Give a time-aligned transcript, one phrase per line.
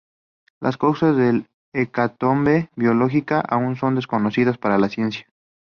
[0.59, 1.43] Las causas de la
[1.73, 5.27] hecatombe biológica aún son desconocidas para la ciencia.